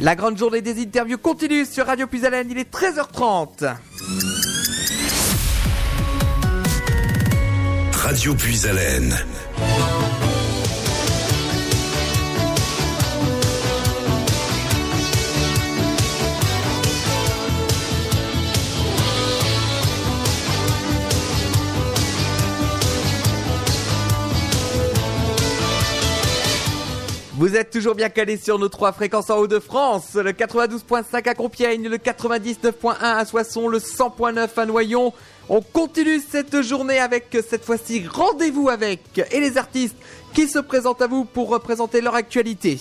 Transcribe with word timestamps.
La 0.00 0.16
grande 0.16 0.38
journée 0.38 0.62
des 0.62 0.80
interviews 0.80 1.18
continue 1.18 1.66
sur 1.66 1.84
Radio 1.84 2.06
Puisalène, 2.06 2.48
il 2.50 2.56
est 2.56 2.72
13h30. 2.72 3.74
Radio 7.92 8.34
Puisalène. 8.34 9.14
Vous 27.40 27.56
êtes 27.56 27.70
toujours 27.70 27.94
bien 27.94 28.10
calés 28.10 28.36
sur 28.36 28.58
nos 28.58 28.68
trois 28.68 28.92
fréquences 28.92 29.30
en 29.30 29.38
Haut-de-France, 29.38 30.12
le 30.14 30.32
92.5 30.32 31.26
à 31.26 31.32
Compiègne, 31.32 31.88
le 31.88 31.96
99.1 31.96 32.96
à 33.00 33.24
Soissons, 33.24 33.66
le 33.66 33.78
100.9 33.78 34.48
à 34.58 34.66
Noyon. 34.66 35.14
On 35.48 35.62
continue 35.62 36.20
cette 36.20 36.60
journée 36.60 36.98
avec 36.98 37.34
cette 37.48 37.64
fois-ci 37.64 38.06
rendez-vous 38.06 38.68
avec 38.68 39.26
et 39.32 39.40
les 39.40 39.56
artistes 39.56 39.96
qui 40.34 40.48
se 40.48 40.58
présentent 40.58 41.00
à 41.00 41.06
vous 41.06 41.24
pour 41.24 41.48
représenter 41.48 42.02
leur 42.02 42.14
actualité. 42.14 42.78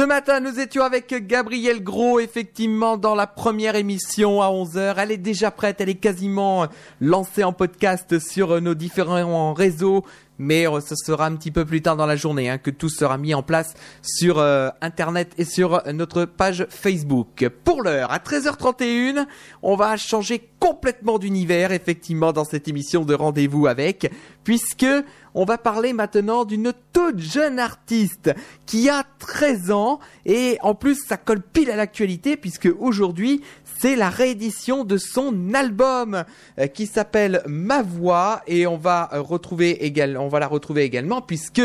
Ce 0.00 0.06
matin, 0.06 0.40
nous 0.40 0.58
étions 0.58 0.82
avec 0.82 1.12
Gabrielle 1.26 1.82
Gros, 1.82 2.20
effectivement, 2.20 2.96
dans 2.96 3.14
la 3.14 3.26
première 3.26 3.76
émission 3.76 4.40
à 4.40 4.46
11h. 4.46 4.94
Elle 4.96 5.10
est 5.10 5.18
déjà 5.18 5.50
prête, 5.50 5.78
elle 5.78 5.90
est 5.90 5.94
quasiment 5.96 6.68
lancée 7.02 7.44
en 7.44 7.52
podcast 7.52 8.18
sur 8.18 8.62
nos 8.62 8.74
différents 8.74 9.52
réseaux. 9.52 10.06
Mais 10.42 10.66
euh, 10.66 10.80
ce 10.80 10.94
sera 10.96 11.26
un 11.26 11.36
petit 11.36 11.50
peu 11.50 11.66
plus 11.66 11.82
tard 11.82 11.96
dans 11.96 12.06
la 12.06 12.16
journée 12.16 12.48
hein, 12.48 12.56
que 12.56 12.70
tout 12.70 12.88
sera 12.88 13.18
mis 13.18 13.34
en 13.34 13.42
place 13.42 13.74
sur 14.00 14.38
euh, 14.38 14.70
Internet 14.80 15.34
et 15.36 15.44
sur 15.44 15.82
notre 15.92 16.24
page 16.24 16.66
Facebook. 16.70 17.46
Pour 17.62 17.82
l'heure, 17.82 18.10
à 18.10 18.18
13h31, 18.18 19.26
on 19.62 19.76
va 19.76 19.98
changer 19.98 20.48
complètement 20.58 21.18
d'univers, 21.18 21.72
effectivement, 21.72 22.32
dans 22.32 22.44
cette 22.44 22.68
émission 22.68 23.04
de 23.04 23.12
rendez-vous 23.12 23.66
avec, 23.66 24.10
puisque 24.42 24.86
on 25.34 25.44
va 25.44 25.58
parler 25.58 25.92
maintenant 25.92 26.44
d'une 26.44 26.72
toute 26.92 27.18
jeune 27.18 27.58
artiste 27.58 28.32
qui 28.66 28.88
a 28.88 29.04
13 29.18 29.70
ans 29.70 30.00
et 30.26 30.58
en 30.62 30.74
plus 30.74 30.96
ça 31.06 31.16
colle 31.16 31.40
pile 31.40 31.70
à 31.70 31.76
l'actualité 31.76 32.36
puisque 32.36 32.68
aujourd'hui 32.80 33.42
c'est 33.78 33.96
la 33.96 34.10
réédition 34.10 34.84
de 34.84 34.96
son 34.96 35.54
album 35.54 36.24
euh, 36.58 36.66
qui 36.66 36.86
s'appelle 36.86 37.42
Ma 37.46 37.82
Voix 37.82 38.42
et 38.46 38.66
on 38.66 38.76
va 38.76 39.08
euh, 39.12 39.20
retrouver 39.20 39.84
également, 39.84 40.28
va 40.30 40.40
la 40.40 40.46
retrouver 40.46 40.84
également 40.84 41.20
puisque 41.20 41.62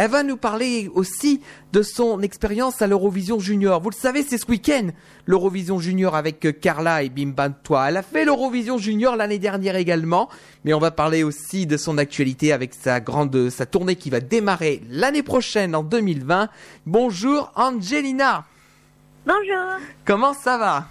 elle 0.00 0.10
va 0.10 0.22
nous 0.22 0.36
parler 0.36 0.88
aussi 0.94 1.40
de 1.72 1.82
son 1.82 2.20
expérience 2.22 2.82
à 2.82 2.86
l'Eurovision 2.86 3.40
Junior. 3.40 3.80
Vous 3.80 3.90
le 3.90 3.96
savez, 3.96 4.22
c'est 4.22 4.38
ce 4.38 4.46
week-end, 4.46 4.90
l'Eurovision 5.26 5.80
Junior 5.80 6.14
avec 6.14 6.44
euh, 6.46 6.52
Carla 6.52 7.02
et 7.02 7.08
Bim 7.08 7.34
Toi. 7.64 7.88
Elle 7.88 7.96
a 7.96 8.02
fait 8.02 8.24
l'Eurovision 8.24 8.78
Junior 8.78 9.16
l'année 9.16 9.40
dernière 9.40 9.74
également, 9.74 10.28
mais 10.64 10.72
on 10.72 10.78
va 10.78 10.92
parler 10.92 11.24
aussi 11.24 11.66
de 11.66 11.76
son 11.76 11.98
actualité 11.98 12.52
avec 12.52 12.74
sa 12.74 13.00
grande, 13.00 13.50
sa 13.50 13.66
tournée 13.66 13.96
qui 13.96 14.08
va 14.08 14.20
démarrer 14.20 14.82
l'année 14.88 15.24
prochaine 15.24 15.74
en 15.74 15.82
2020. 15.82 16.48
Bonjour 16.86 17.50
Angelina. 17.56 18.44
Bonjour. 19.26 19.80
Comment 20.04 20.32
ça 20.32 20.58
va? 20.58 20.86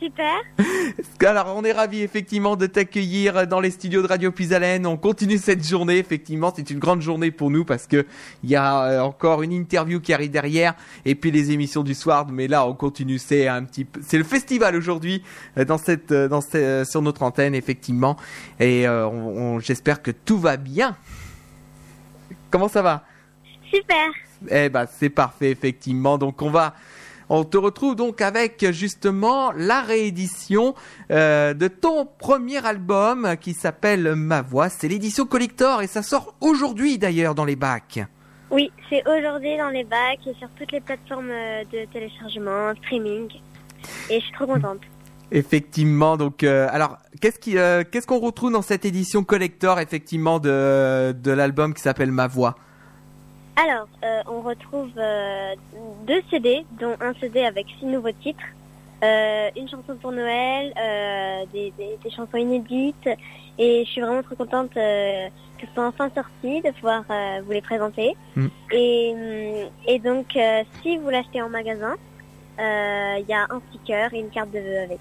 Super. 0.00 0.34
Alors, 1.20 1.54
on 1.56 1.64
est 1.64 1.72
ravis 1.72 2.02
effectivement 2.02 2.56
de 2.56 2.66
t'accueillir 2.66 3.46
dans 3.46 3.60
les 3.60 3.70
studios 3.70 4.02
de 4.02 4.06
Radio 4.06 4.30
Puisalène. 4.30 4.86
On 4.86 4.98
continue 4.98 5.38
cette 5.38 5.66
journée. 5.66 5.96
Effectivement, 5.96 6.52
c'est 6.54 6.68
une 6.70 6.78
grande 6.78 7.00
journée 7.00 7.30
pour 7.30 7.50
nous 7.50 7.64
parce 7.64 7.86
que 7.86 8.06
il 8.44 8.50
y 8.50 8.56
a 8.56 8.82
euh, 8.84 9.00
encore 9.00 9.42
une 9.42 9.52
interview 9.52 10.00
qui 10.00 10.12
arrive 10.12 10.30
derrière 10.30 10.74
et 11.06 11.14
puis 11.14 11.30
les 11.30 11.50
émissions 11.50 11.82
du 11.82 11.94
soir. 11.94 12.26
Mais 12.30 12.46
là, 12.46 12.66
on 12.66 12.74
continue. 12.74 13.18
C'est 13.18 13.48
un 13.48 13.64
petit 13.64 13.86
peu, 13.86 14.00
c'est 14.02 14.18
le 14.18 14.24
festival 14.24 14.76
aujourd'hui 14.76 15.22
euh, 15.56 15.64
dans 15.64 15.78
cette, 15.78 16.12
euh, 16.12 16.28
dans 16.28 16.42
cette, 16.42 16.86
sur 16.86 17.00
notre 17.00 17.22
antenne 17.22 17.54
effectivement. 17.54 18.16
Et 18.60 18.86
on, 18.88 19.60
j'espère 19.60 20.02
que 20.02 20.10
tout 20.10 20.38
va 20.38 20.56
bien. 20.56 20.96
Comment 22.50 22.68
ça 22.68 22.82
va? 22.82 23.04
Super. 23.70 24.10
Eh 24.50 24.68
ben, 24.68 24.86
c'est 24.98 25.08
parfait 25.10 25.50
effectivement. 25.50 26.18
Donc, 26.18 26.42
on 26.42 26.50
va 26.50 26.74
on 27.28 27.44
te 27.44 27.56
retrouve 27.56 27.96
donc 27.96 28.20
avec 28.20 28.70
justement 28.70 29.52
la 29.52 29.80
réédition 29.82 30.74
euh, 31.10 31.54
de 31.54 31.68
ton 31.68 32.06
premier 32.06 32.64
album 32.64 33.36
qui 33.40 33.52
s'appelle 33.52 34.14
Ma 34.14 34.42
Voix. 34.42 34.68
C'est 34.68 34.88
l'édition 34.88 35.26
collector 35.26 35.82
et 35.82 35.86
ça 35.86 36.02
sort 36.02 36.34
aujourd'hui 36.40 36.98
d'ailleurs 36.98 37.34
dans 37.34 37.44
les 37.44 37.56
bacs. 37.56 38.00
Oui, 38.50 38.70
c'est 38.88 39.02
aujourd'hui 39.08 39.56
dans 39.58 39.70
les 39.70 39.82
bacs 39.82 40.24
et 40.26 40.34
sur 40.34 40.48
toutes 40.56 40.70
les 40.70 40.80
plateformes 40.80 41.30
euh, 41.30 41.64
de 41.64 41.84
téléchargement, 41.92 42.72
streaming. 42.84 43.28
Et 44.08 44.20
je 44.20 44.24
suis 44.24 44.32
trop 44.32 44.46
contente. 44.46 44.80
Effectivement, 45.32 46.16
donc 46.16 46.44
euh, 46.44 46.68
alors 46.70 46.98
qu'est-ce 47.20 47.40
qui 47.40 47.54
qu'est-ce 47.90 48.06
qu'on 48.06 48.20
retrouve 48.20 48.52
dans 48.52 48.62
cette 48.62 48.84
édition 48.84 49.24
collector 49.24 49.80
effectivement 49.80 50.38
de 50.38 51.12
de 51.12 51.30
l'album 51.32 51.74
qui 51.74 51.82
s'appelle 51.82 52.12
Ma 52.12 52.28
Voix? 52.28 52.54
Alors, 53.56 53.88
euh, 54.04 54.22
on 54.26 54.42
retrouve 54.42 54.90
euh, 54.98 55.54
deux 56.06 56.22
CD, 56.30 56.66
dont 56.78 56.94
un 57.00 57.14
CD 57.14 57.42
avec 57.42 57.66
six 57.78 57.86
nouveaux 57.86 58.12
titres, 58.12 58.44
euh, 59.02 59.48
une 59.56 59.66
chanson 59.66 59.96
pour 59.96 60.12
Noël, 60.12 60.74
des, 61.52 61.72
chansons 62.14 62.36
inédites, 62.36 63.08
et 63.58 63.84
je 63.86 63.90
suis 63.90 64.02
vraiment 64.02 64.22
trop 64.22 64.34
contente 64.34 64.74
que 64.74 65.66
ce 65.66 65.72
soit 65.72 65.86
enfin 65.86 66.10
sorti, 66.14 66.60
de 66.60 66.70
pouvoir 66.72 67.04
vous 67.44 67.52
les 67.52 67.62
présenter. 67.62 68.14
Mm. 68.36 68.46
Et, 68.72 69.98
donc, 70.04 70.38
si 70.82 70.98
vous 70.98 71.08
l'achetez 71.08 71.40
en 71.40 71.48
magasin, 71.48 71.94
il 72.58 73.24
y 73.26 73.32
a 73.32 73.46
un 73.48 73.62
sticker 73.70 74.12
et 74.12 74.20
une 74.20 74.30
carte 74.30 74.50
de 74.50 74.58
vœux 74.58 74.80
avec. 74.80 75.00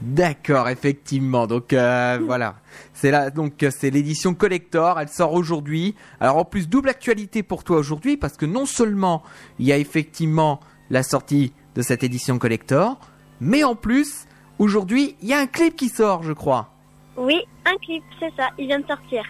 D'accord, 0.00 0.68
effectivement. 0.68 1.46
Donc 1.46 1.72
voilà. 1.72 2.56
C'est 2.92 3.10
là, 3.10 3.30
donc 3.30 3.64
c'est 3.70 3.90
l'édition 3.90 4.34
collector. 4.34 5.00
Elle 5.00 5.08
sort 5.08 5.32
aujourd'hui. 5.32 5.94
Alors 6.20 6.36
en 6.36 6.44
plus 6.44 6.68
double 6.68 6.88
actualité 6.88 7.42
pour 7.42 7.64
toi 7.64 7.78
aujourd'hui 7.78 8.16
parce 8.16 8.36
que 8.36 8.46
non 8.46 8.66
seulement 8.66 9.22
il 9.58 9.66
y 9.66 9.72
a 9.72 9.78
effectivement 9.78 10.60
la 10.90 11.02
sortie 11.02 11.52
de 11.74 11.82
cette 11.82 12.02
édition 12.02 12.38
collector, 12.38 12.98
mais 13.40 13.64
en 13.64 13.74
plus 13.74 14.26
aujourd'hui 14.58 15.16
il 15.20 15.28
y 15.28 15.32
a 15.32 15.38
un 15.38 15.46
clip 15.46 15.76
qui 15.76 15.88
sort, 15.88 16.22
je 16.22 16.32
crois. 16.32 16.70
Oui, 17.16 17.40
un 17.66 17.76
clip, 17.84 18.04
c'est 18.20 18.32
ça. 18.36 18.48
Il 18.58 18.68
vient 18.68 18.78
de 18.78 18.86
sortir. 18.86 19.24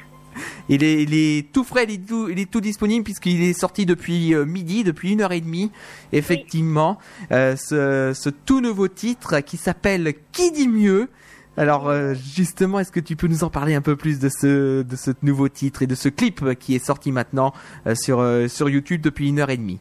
Il 0.69 0.83
est, 0.83 1.53
tout 1.53 1.65
frais, 1.65 1.87
il 1.89 2.39
est 2.39 2.51
tout, 2.51 2.61
disponible 2.61 3.05
puisqu'il 3.05 3.43
est 3.43 3.53
sorti 3.53 3.87
depuis 3.87 4.35
euh, 4.35 4.45
midi, 4.45 4.85
depuis 4.85 5.13
une 5.13 5.21
heure 5.21 5.33
et 5.33 5.41
demie. 5.41 5.71
Effectivement, 6.13 6.99
euh, 7.33 7.57
ce, 7.57 8.29
tout 8.29 8.61
nouveau 8.61 8.89
titre 8.89 9.41
qui 9.41 9.57
s'appelle 9.57 10.15
Qui 10.33 10.53
dit 10.53 10.69
mieux? 10.69 11.09
Alors 11.57 11.89
euh, 11.89 12.15
justement, 12.15 12.79
est-ce 12.79 12.93
que 12.93 13.01
tu 13.01 13.17
peux 13.17 13.27
nous 13.27 13.43
en 13.43 13.51
parler 13.51 13.75
un 13.75 13.81
peu 13.81 13.97
plus 13.97 14.19
de 14.21 14.29
ce 14.29 14.85
nouveau 15.23 15.49
titre 15.49 15.83
et 15.83 15.87
de 15.87 15.95
ce 15.95 16.09
clip 16.09 16.55
qui 16.59 16.75
est 16.75 16.85
sorti 16.85 17.11
maintenant 17.11 17.53
sur 17.95 18.69
YouTube 18.69 19.01
depuis 19.01 19.29
une 19.29 19.41
heure 19.41 19.51
et 19.51 19.57
demie? 19.57 19.81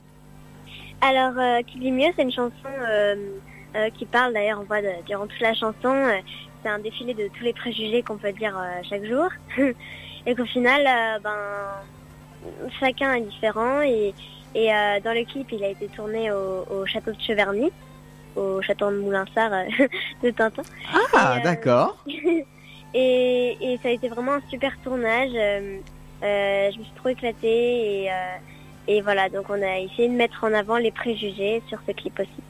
Alors, 1.01 1.33
qui 1.67 1.77
dit 1.77 1.91
mieux, 1.91 2.07
c'est 2.15 2.23
une 2.23 2.31
chanson 2.31 2.51
qui 3.95 4.05
parle 4.07 4.33
d'ailleurs, 4.33 4.59
on 4.67 5.03
durant 5.05 5.27
toute 5.27 5.39
la 5.39 5.53
chanson, 5.53 5.93
c'est 6.63 6.69
un 6.69 6.79
défilé 6.79 7.13
de 7.13 7.27
tous 7.37 7.43
les 7.43 7.53
préjugés 7.53 8.01
qu'on 8.01 8.17
peut 8.17 8.31
dire 8.31 8.59
chaque 8.89 9.05
jour, 9.05 9.29
et 10.27 10.35
qu'au 10.35 10.45
final, 10.45 10.83
ben 11.23 12.69
chacun 12.79 13.15
est 13.15 13.21
différent 13.21 13.81
et 13.81 14.13
et 14.55 14.67
dans 15.03 15.13
le 15.13 15.23
clip, 15.25 15.51
il 15.51 15.63
a 15.63 15.69
été 15.69 15.87
tourné 15.87 16.31
au, 16.31 16.65
au 16.69 16.85
château 16.85 17.11
de 17.11 17.21
Cheverny 17.21 17.71
au 18.37 18.61
château 18.61 18.91
de 18.91 18.97
Moulinsart 18.97 19.51
euh, 19.53 19.87
de 20.23 20.29
Tintin. 20.29 20.61
Ah, 21.13 21.37
euh, 21.37 21.43
d'accord. 21.43 22.03
et, 22.93 23.57
et, 23.61 23.79
ça 23.81 23.89
a 23.89 23.91
été 23.91 24.07
vraiment 24.07 24.33
un 24.33 24.41
super 24.49 24.77
tournage. 24.83 25.31
Euh, 25.33 25.79
je 26.21 26.77
me 26.79 26.83
suis 26.83 26.93
trop 26.95 27.09
éclatée 27.09 28.05
et, 28.05 28.09
et 28.87 29.01
voilà, 29.01 29.29
donc 29.29 29.45
on 29.49 29.61
a 29.61 29.79
essayé 29.79 30.07
de 30.07 30.13
mettre 30.13 30.43
en 30.43 30.53
avant 30.53 30.77
les 30.77 30.91
préjugés 30.91 31.61
sur 31.67 31.79
ce 31.85 31.91
clip 31.91 32.19
aussi. 32.19 32.46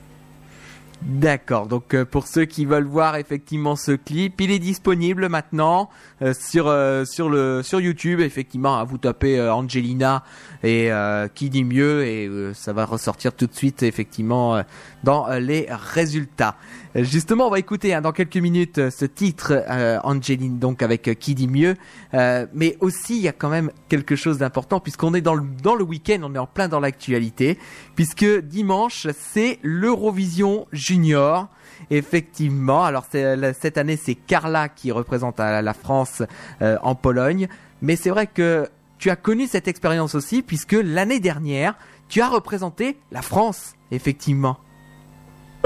D'accord, 1.04 1.68
donc 1.68 1.94
euh, 1.94 2.06
pour 2.06 2.26
ceux 2.26 2.46
qui 2.46 2.66
veulent 2.66 2.88
voir 2.88 3.18
effectivement 3.18 3.76
ce 3.76 3.92
clip, 3.92 4.42
il 4.42 4.50
est 4.50 4.58
disponible 4.60 5.30
maintenant 5.30 5.90
euh, 6.24 6.34
sur 6.34 6.68
euh, 6.68 7.06
sur 7.06 7.30
le 7.30 7.62
sur 7.62 7.80
YouTube. 7.80 8.20
Effectivement, 8.20 8.78
hein, 8.78 8.84
vous 8.84 8.98
tapez 8.98 9.40
Angelina 9.40 10.24
et 10.64 10.90
qui 11.36 11.50
dit 11.50 11.64
mieux 11.64 12.04
et 12.04 12.30
ça 12.54 12.74
va 12.74 12.86
ressortir 12.86 13.34
tout 13.34 13.46
de 13.46 13.54
suite 13.54 13.84
effectivement 13.84 14.62
dans 15.04 15.28
les 15.38 15.68
résultats. 15.70 16.56
Justement, 16.96 17.48
on 17.48 17.52
va 17.52 17.60
écouter 17.60 17.94
hein, 17.94 18.02
dans 18.02 18.12
quelques 18.12 18.38
minutes 18.38 18.90
ce 18.90 19.06
titre 19.06 19.64
Angeline 20.04 20.58
donc 20.58 20.82
avec 20.82 21.18
qui 21.20 21.36
dit 21.36 21.48
mieux, 21.48 21.76
mais 22.12 22.76
aussi 22.80 23.18
il 23.18 23.22
y 23.22 23.28
a 23.28 23.34
quand 23.34 23.50
même 23.50 23.72
quelque 23.88 24.16
chose 24.16 24.40
d'important 24.40 24.80
puisqu'on 24.80 25.14
est 25.14 25.22
dans 25.22 25.36
le 25.36 25.44
dans 25.62 25.76
le 25.76 25.84
week-end, 25.84 26.22
on 26.24 26.34
est 26.34 26.40
en 26.40 26.48
plein 26.48 26.68
dans 26.68 26.80
l'actualité 26.80 27.60
puisque 27.96 28.26
dimanche 28.26 29.08
c'est 29.16 29.60
l'Eurovision 29.62 30.66
junior. 30.88 31.48
Effectivement, 31.92 32.84
alors 32.86 33.06
cette 33.06 33.78
année 33.78 33.98
c'est 33.98 34.16
Carla 34.16 34.68
qui 34.68 34.92
représente 34.92 35.40
euh, 35.40 35.62
la 35.62 35.74
France 35.74 36.24
euh, 36.62 36.78
en 36.82 36.96
Pologne, 36.96 37.48
mais 37.82 37.96
c'est 37.96 38.10
vrai 38.10 38.26
que 38.26 38.68
tu 38.98 39.12
as 39.12 39.16
connu 39.16 39.46
cette 39.46 39.68
expérience 39.68 40.16
aussi 40.16 40.42
puisque 40.42 40.74
l'année 40.74 41.20
dernière 41.20 41.76
tu 42.10 42.22
as 42.22 42.30
représenté 42.30 42.98
la 43.12 43.22
France, 43.22 43.76
effectivement. 43.92 44.58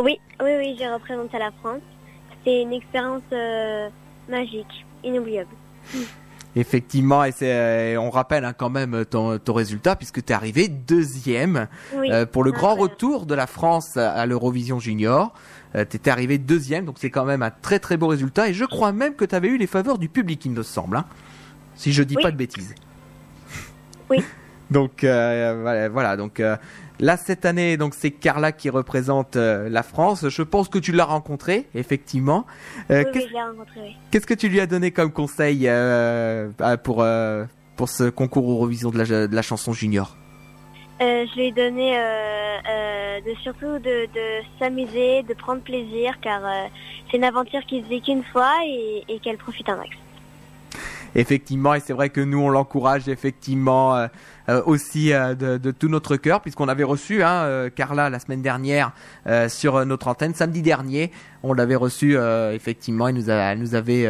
Oui, 0.04 0.20
oui, 0.42 0.52
oui, 0.58 0.76
j'ai 0.78 0.90
représenté 0.90 1.38
la 1.38 1.52
France. 1.62 1.82
C'est 2.44 2.64
une 2.64 2.74
expérience 2.74 3.22
euh, 3.32 3.90
magique, 4.28 4.86
inoubliable. 5.04 5.56
Effectivement, 6.56 7.24
et 7.24 7.32
c'est, 7.32 7.96
on 7.96 8.10
rappelle 8.10 8.44
hein, 8.44 8.54
quand 8.54 8.70
même 8.70 9.06
ton, 9.06 9.40
ton 9.40 9.54
résultat 9.54 9.96
puisque 9.96 10.24
tu 10.24 10.34
es 10.34 10.36
arrivé 10.36 10.68
deuxième 10.68 11.68
euh, 11.94 12.26
pour 12.26 12.44
le 12.44 12.52
grand 12.52 12.76
retour 12.76 13.26
de 13.26 13.34
la 13.34 13.48
France 13.48 13.96
à 13.96 14.26
l'Eurovision 14.26 14.78
Junior. 14.78 15.34
Euh, 15.76 15.86
tu 15.90 15.96
étais 15.96 16.12
arrivé 16.12 16.38
deuxième, 16.38 16.84
donc 16.84 16.98
c'est 17.00 17.10
quand 17.10 17.24
même 17.24 17.42
un 17.42 17.52
très 17.52 17.80
très 17.80 17.96
beau 17.96 18.08
résultat. 18.08 18.50
Et 18.50 18.54
je 18.54 18.66
crois 18.66 18.92
même 18.92 19.16
que 19.16 19.24
tu 19.24 19.34
avais 19.34 19.48
eu 19.48 19.58
les 19.58 19.68
faveurs 19.68 19.98
du 19.98 20.10
public, 20.10 20.44
il 20.44 20.52
me 20.52 20.64
semble, 20.64 20.98
hein, 20.98 21.06
si 21.76 21.94
je 21.94 22.04
dis 22.04 22.16
pas 22.16 22.32
de 22.32 22.38
bêtises. 22.38 22.76
Oui. 24.10 24.18
donc 24.72 25.06
euh, 25.06 25.90
voilà, 25.90 26.18
donc 26.18 26.42
Là, 27.02 27.18
cette 27.18 27.46
année, 27.46 27.78
donc 27.78 27.96
c'est 27.96 28.12
Carla 28.12 28.52
qui 28.52 28.70
représente 28.70 29.36
euh, 29.36 29.68
la 29.70 29.82
France. 29.82 30.30
Je 30.30 30.44
pense 30.44 30.70
que 30.70 30.78
tu 30.78 30.92
l'as 30.92 31.06
rencontrée, 31.06 31.68
effectivement. 31.74 32.46
Euh, 32.92 33.04
oui, 33.12 33.26
je 33.28 33.34
l'ai 33.34 33.42
rencontrée, 33.42 33.96
Qu'est-ce 34.12 34.28
que 34.28 34.36
tu 34.36 34.50
lui 34.50 34.60
as 34.60 34.68
donné 34.68 34.92
comme 34.92 35.12
conseil 35.12 35.64
euh, 35.68 36.50
pour, 36.84 37.04
pour 37.76 37.90
ce 37.90 38.10
concours 38.12 38.52
Eurovision 38.52 38.92
de 38.92 39.00
la, 39.00 39.28
de 39.28 39.36
la 39.36 39.42
chanson 39.42 39.74
junior? 39.74 40.16
Je 41.00 41.36
lui 41.36 41.48
ai 41.48 41.52
donné 41.52 41.98
de, 43.26 43.34
surtout 43.42 43.80
de, 43.80 44.06
de 44.06 44.46
s'amuser, 44.60 45.24
de 45.24 45.34
prendre 45.34 45.62
plaisir, 45.64 46.20
car 46.22 46.42
c'est 47.10 47.18
une 47.18 47.24
aventure 47.24 47.62
qui 47.66 47.82
se 47.82 47.88
vit 47.88 48.04
qu'une 48.04 48.24
fois 48.26 48.54
et, 48.64 49.04
et 49.10 49.18
qu'elle 49.18 49.38
profite 49.38 49.68
un 49.70 49.78
max 49.78 49.90
effectivement, 51.16 51.74
et 51.74 51.80
c'est 51.80 51.94
vrai 51.94 52.10
que 52.10 52.22
nous 52.22 52.40
on 52.40 52.50
l'encourage 52.50 53.08
effectivement 53.08 53.96
euh, 53.96 54.08
euh, 54.50 54.62
aussi 54.66 55.14
euh, 55.14 55.36
de, 55.36 55.72
tout 55.72 55.88
notre 55.88 56.18
cœur, 56.18 56.42
puisqu'on 56.42 56.68
avait 56.68 56.84
reçu 56.84 57.24
hein, 57.24 57.70
Carla 57.76 58.10
la 58.10 58.20
semaine 58.20 58.42
dernière 58.42 58.94
sur 59.48 59.86
notre 59.86 60.08
antenne, 60.08 60.34
samedi 60.34 60.62
dernier, 60.62 61.12
on 61.44 61.54
l'avait 61.54 61.76
reçu 61.76 62.18
effectivement, 62.52 63.08
et 63.08 63.14
nous, 63.14 63.30
a, 63.30 63.56
nous 63.56 63.76
avait 63.76 64.08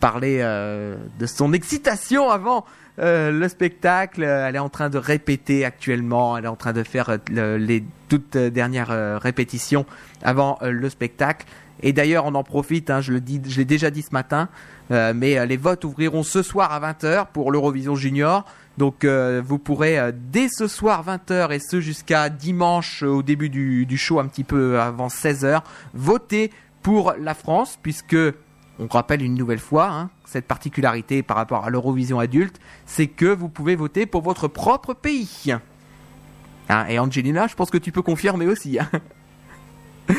parlé 0.00 0.38
de 0.38 1.26
son 1.26 1.52
excitation 1.52 2.30
avant 2.30 2.64
le 2.98 3.46
spectacle. 3.48 4.22
Elle 4.22 4.56
est 4.56 4.60
en 4.60 4.68
train 4.68 4.90
de 4.90 4.98
répéter 4.98 5.64
actuellement. 5.64 6.36
Elle 6.36 6.44
est 6.44 6.48
en 6.48 6.56
train 6.56 6.72
de 6.72 6.82
faire 6.82 7.18
les 7.30 7.84
toutes 8.08 8.36
dernières 8.36 9.20
répétitions 9.20 9.86
avant 10.22 10.58
le 10.62 10.88
spectacle. 10.88 11.46
Et 11.82 11.92
d'ailleurs, 11.92 12.26
on 12.26 12.34
en 12.34 12.44
profite. 12.44 12.90
Hein, 12.90 13.00
je 13.00 13.12
l'ai 13.12 13.64
déjà 13.64 13.90
dit 13.90 14.02
ce 14.02 14.12
matin. 14.12 14.48
Euh, 14.90 15.12
mais 15.14 15.38
euh, 15.38 15.46
les 15.46 15.56
votes 15.56 15.84
ouvriront 15.84 16.22
ce 16.22 16.42
soir 16.42 16.72
à 16.72 16.80
20h 16.80 17.26
pour 17.32 17.52
l'Eurovision 17.52 17.94
Junior. 17.94 18.44
Donc 18.78 19.04
euh, 19.04 19.42
vous 19.44 19.58
pourrez 19.58 19.98
dès 20.12 20.48
ce 20.48 20.68
soir 20.68 21.04
20h 21.04 21.52
et 21.52 21.58
ce 21.58 21.80
jusqu'à 21.80 22.28
dimanche 22.28 23.02
au 23.02 23.22
début 23.22 23.50
du, 23.50 23.96
show 23.96 24.20
un 24.20 24.26
petit 24.26 24.44
peu 24.44 24.80
avant 24.80 25.08
16h 25.08 25.62
voter 25.94 26.52
pour 26.82 27.12
la 27.18 27.34
France 27.34 27.76
puisque 27.82 28.16
on 28.78 28.86
rappelle 28.86 29.22
une 29.22 29.34
nouvelle 29.34 29.58
fois 29.58 29.90
hein, 29.90 30.10
cette 30.24 30.46
particularité 30.46 31.24
par 31.24 31.36
rapport 31.36 31.64
à 31.64 31.70
l'Eurovision 31.70 32.20
adulte, 32.20 32.60
c'est 32.86 33.08
que 33.08 33.26
vous 33.26 33.48
pouvez 33.48 33.74
voter 33.74 34.06
pour 34.06 34.22
votre 34.22 34.46
propre 34.46 34.94
pays. 34.94 35.52
Hein, 36.68 36.86
et 36.88 37.00
Angelina, 37.00 37.48
je 37.48 37.56
pense 37.56 37.70
que 37.70 37.78
tu 37.78 37.90
peux 37.90 38.02
confirmer 38.02 38.46
aussi. 38.46 38.78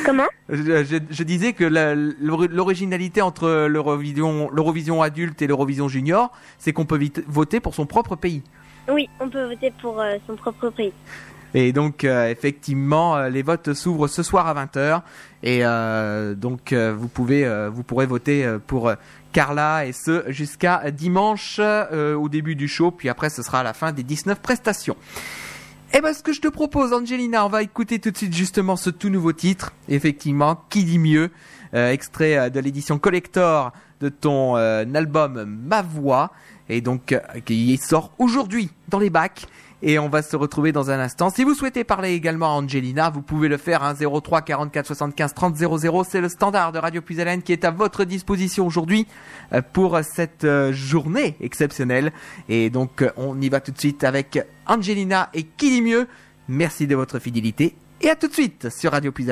Comment? 0.06 0.28
Je, 0.50 1.24
disais 1.24 1.54
que 1.54 1.64
l'originalité 1.64 3.22
entre 3.22 3.68
l'Eurovision 3.68 5.02
adulte 5.02 5.42
et 5.42 5.48
l'Eurovision 5.48 5.88
junior, 5.88 6.32
c'est 6.58 6.74
qu'on 6.74 6.86
peut 6.86 7.00
voter 7.28 7.60
pour 7.60 7.74
son 7.74 7.86
propre 7.86 8.16
pays. 8.16 8.44
Oui, 8.92 9.10
on 9.20 9.30
peut 9.30 9.46
voter 9.46 9.72
pour 9.82 10.00
euh, 10.00 10.18
son 10.26 10.36
propre 10.36 10.70
pays. 10.70 10.94
Et 11.54 11.72
donc 11.74 12.04
euh, 12.04 12.30
effectivement, 12.30 13.16
euh, 13.16 13.30
les 13.30 13.42
votes 13.42 13.74
s'ouvrent 13.74 14.08
ce 14.08 14.24
soir 14.24 14.48
à 14.48 14.66
20h 14.66 15.02
et 15.42 15.64
donc 16.36 16.74
vous 16.74 17.08
pouvez 17.08 17.48
vous 17.72 17.84
pourrez 17.84 18.06
voter 18.06 18.46
pour 18.68 18.92
Carla 19.32 19.86
et 19.86 19.94
ce 19.94 20.26
jusqu'à 20.28 20.92
dimanche 20.92 21.60
au 21.60 22.28
début 22.28 22.56
du 22.56 22.68
show 22.68 22.92
puis 22.92 23.08
après 23.08 23.30
ce 23.30 23.42
sera 23.42 23.62
à 23.62 23.64
la 23.64 23.74
fin 23.74 23.94
des 23.94 24.04
19 24.04 24.42
prestations. 24.42 24.98
Eh 25.92 26.02
ben, 26.02 26.14
ce 26.14 26.22
que 26.22 26.34
je 26.34 26.42
te 26.42 26.48
propose, 26.48 26.94
Angelina, 26.94 27.44
on 27.44 27.50
va 27.50 27.64
écouter 27.64 27.98
tout 27.98 28.12
de 28.12 28.18
suite 28.18 28.36
justement 28.36 28.76
ce 28.76 28.92
tout 28.92 29.10
nouveau 29.10 29.34
titre. 29.34 29.74
Effectivement, 29.88 30.64
qui 30.70 30.84
dit 30.84 31.00
mieux 31.00 31.32
euh, 31.74 31.92
Extrait 31.92 32.38
euh, 32.38 32.50
de 32.50 32.60
l'édition 32.60 33.00
collector 33.00 33.74
de 34.00 34.10
ton 34.10 34.56
euh, 34.56 34.86
album 34.94 35.46
Ma 35.46 35.82
Voix, 35.82 36.32
et 36.70 36.82
donc 36.82 37.20
qui 37.46 37.76
sort 37.78 38.12
aujourd'hui 38.20 38.70
dans 38.90 39.00
les 39.00 39.10
bacs 39.10 39.48
et 39.82 40.00
on 40.00 40.10
va 40.10 40.22
se 40.22 40.36
retrouver 40.36 40.72
dans 40.72 40.92
un 40.92 41.00
instant. 41.00 41.30
Si 41.30 41.44
vous 41.44 41.54
souhaitez 41.54 41.84
parler 41.84 42.14
également 42.14 42.48
à 42.48 42.60
Angelina, 42.62 43.10
vous 43.10 43.22
pouvez 43.22 43.48
le 43.48 43.58
faire 43.58 43.84
à 43.84 43.94
03 43.94 44.42
44 44.42 44.88
75 44.88 45.34
30 45.34 45.56
00. 45.56 46.04
C'est 46.04 46.22
le 46.22 46.30
standard 46.30 46.72
de 46.72 46.80
Radio 46.80 47.02
Plus 47.02 47.18
qui 47.44 47.54
est 47.54 47.66
à 47.66 47.72
votre 47.72 48.04
disposition 48.04 48.66
aujourd'hui 48.66 49.08
euh, 49.54 49.62
pour 49.74 50.00
cette 50.04 50.44
euh, 50.44 50.72
journée 50.74 51.36
exceptionnelle. 51.42 52.12
Et 52.48 52.70
donc 52.70 53.02
euh, 53.02 53.12
on 53.18 53.40
y 53.42 53.50
va 53.50 53.60
tout 53.60 53.72
de 53.72 53.80
suite 53.80 54.04
avec 54.04 54.40
Angelina 54.68 55.30
et 55.34 55.44
qui 55.44 55.70
dit 55.70 55.82
mieux. 55.82 56.08
Merci 56.48 56.88
de 56.88 56.96
votre 56.96 57.20
fidélité 57.20 57.76
et 58.02 58.10
à 58.10 58.16
tout 58.16 58.28
de 58.28 58.34
suite 58.34 58.70
sur 58.70 58.92
Radio 58.92 59.12
Plus 59.12 59.30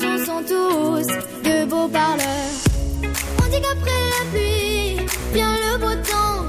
garçons 0.00 0.26
sont 0.26 0.42
tous 0.42 1.06
de 1.44 1.64
beaux 1.66 1.88
parleurs. 1.88 2.52
On 3.38 3.48
dit 3.48 3.60
qu'après 3.60 4.00
la 4.14 4.30
pluie 4.30 4.96
vient 5.32 5.56
le 5.64 5.78
beau 5.78 5.94
temps, 6.02 6.45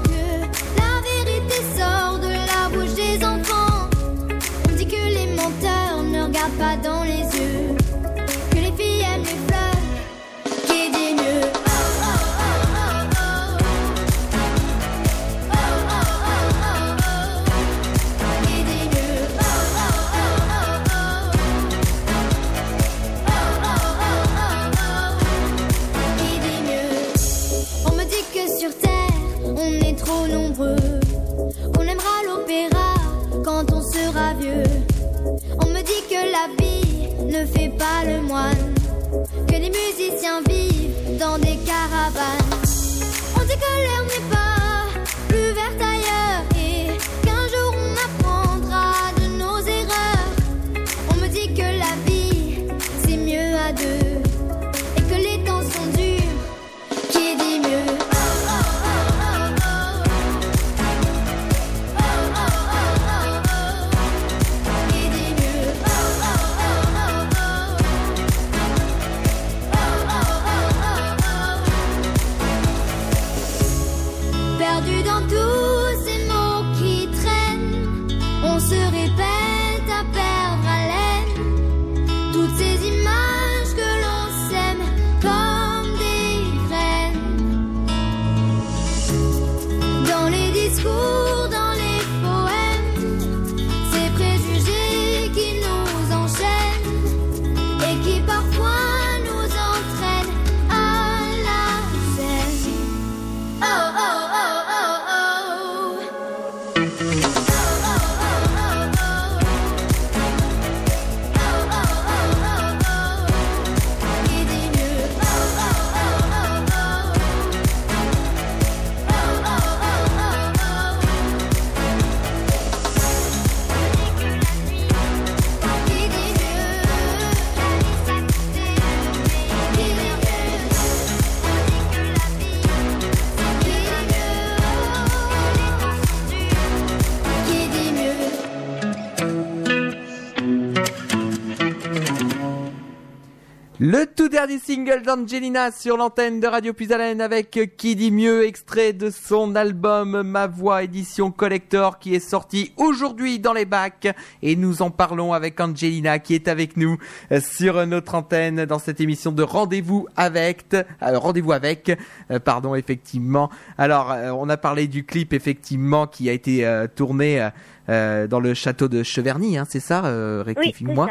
Le 143.90 144.04
tout 144.04 144.28
dernier 144.28 144.58
single 144.58 145.00
d'Angelina 145.00 145.70
sur 145.70 145.96
l'antenne 145.96 146.40
de 146.40 146.46
Radio 146.46 146.74
Puisalène 146.74 147.22
avec 147.22 147.74
Qui 147.78 147.96
dit 147.96 148.10
mieux, 148.10 148.46
extrait 148.46 148.92
de 148.92 149.08
son 149.08 149.56
album 149.56 150.24
Ma 150.24 150.46
Voix 150.46 150.82
édition 150.82 151.30
collector 151.30 151.98
qui 151.98 152.14
est 152.14 152.20
sorti 152.20 152.74
aujourd'hui 152.76 153.38
dans 153.38 153.54
les 153.54 153.64
bacs 153.64 154.14
et 154.42 154.56
nous 154.56 154.82
en 154.82 154.90
parlons 154.90 155.32
avec 155.32 155.58
Angelina 155.58 156.18
qui 156.18 156.34
est 156.34 156.48
avec 156.48 156.76
nous 156.76 156.98
euh, 157.32 157.40
sur 157.40 157.86
notre 157.86 158.14
antenne 158.14 158.66
dans 158.66 158.78
cette 158.78 159.00
émission 159.00 159.32
de 159.32 159.42
Rendez-vous 159.42 160.06
avec, 160.16 160.66
euh, 160.74 160.82
Rendez-vous 161.00 161.52
avec, 161.52 161.90
euh, 162.30 162.38
pardon 162.38 162.74
effectivement. 162.74 163.48
Alors 163.78 164.12
euh, 164.12 164.32
on 164.32 164.50
a 164.50 164.58
parlé 164.58 164.86
du 164.86 165.06
clip 165.06 165.32
effectivement 165.32 166.06
qui 166.06 166.28
a 166.28 166.34
été 166.34 166.86
tourné 166.94 167.48
euh, 167.88 168.26
dans 168.26 168.40
le 168.40 168.54
château 168.54 168.88
de 168.88 169.02
Cheverny, 169.02 169.56
hein, 169.58 169.64
c'est 169.68 169.80
ça, 169.80 170.04
euh, 170.04 170.42
rectifie-moi. 170.44 171.08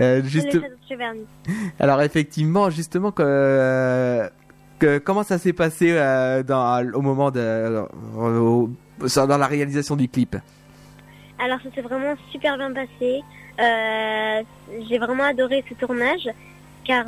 Euh, 0.00 0.20
Sur 0.22 0.28
juste- 0.30 0.46
le 0.54 0.60
château 0.60 0.74
de 0.74 0.88
Cheverny. 0.88 1.20
alors 1.78 2.02
effectivement, 2.02 2.70
justement, 2.70 3.12
que, 3.12 3.22
euh, 3.24 4.28
que- 4.78 4.98
comment 4.98 5.22
ça 5.22 5.38
s'est 5.38 5.52
passé 5.52 5.94
dans, 6.46 6.84
au 6.94 7.00
moment 7.02 7.30
de 7.30 7.84
au- 8.16 8.70
dans 9.26 9.38
la 9.38 9.46
réalisation 9.46 9.94
du 9.96 10.08
clip? 10.08 10.36
Alors 11.38 11.58
ça 11.62 11.68
s'est 11.74 11.82
vraiment 11.82 12.14
super 12.32 12.56
bien 12.58 12.72
passé. 12.72 13.22
J'ai 14.88 14.98
vraiment 14.98 15.24
adoré 15.24 15.64
ce 15.68 15.74
tournage 15.74 16.28
car 16.84 17.04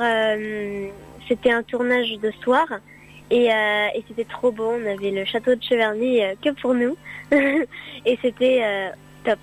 c'était 1.28 1.50
un 1.52 1.62
tournage 1.62 2.10
de 2.22 2.30
soir 2.42 2.66
et, 3.30 3.52
euh, 3.52 3.86
et 3.94 4.04
c'était 4.08 4.24
trop 4.24 4.50
beau. 4.52 4.72
On 4.80 4.86
avait 4.86 5.10
le 5.10 5.24
château 5.24 5.54
de 5.54 5.62
Cheverny 5.62 6.22
euh, 6.22 6.34
que 6.42 6.50
pour 6.60 6.74
nous 6.74 6.96
et 8.06 8.18
c'était 8.22 8.60
euh, 8.62 8.90
top. 9.24 9.38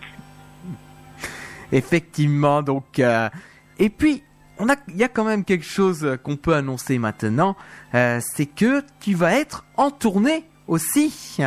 Effectivement, 1.72 2.62
donc 2.62 3.00
euh, 3.00 3.29
et 3.77 3.89
puis 3.89 4.24
on 4.58 4.70
a 4.70 4.75
il 4.88 4.96
y 4.98 5.03
a 5.03 5.10
quand 5.10 5.25
même 5.25 5.44
quelque 5.44 5.65
chose 5.65 6.17
qu'on 6.24 6.38
peut 6.38 6.53
annoncer 6.56 6.98
maintenant, 6.98 7.56
euh, 7.94 8.20
c'est 8.22 8.46
que 8.46 8.84
tu 9.01 9.13
vas 9.15 9.34
être 9.38 9.65
en 9.75 9.91
tournée 9.91 10.46
aussi 10.67 11.38